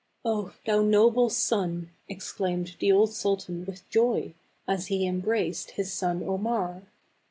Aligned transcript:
"0, 0.27 0.51
thou 0.65 0.81
noble 0.81 1.29
son!" 1.29 1.91
exclaimed 2.09 2.75
the 2.79 2.91
old 2.91 3.13
sultan 3.13 3.63
with 3.65 3.87
joy, 3.91 4.33
as 4.67 4.87
he 4.87 5.05
embraced 5.05 5.69
his 5.77 5.93
son 5.93 6.23
Omar. 6.23 6.87